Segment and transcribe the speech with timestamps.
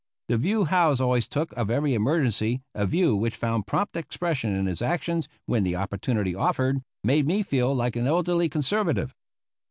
[0.29, 4.65] The view Howze always took of every emergency (a view which found prompt expression in
[4.65, 9.13] his actions when the opportunity offered) made me feel like an elderly conservative.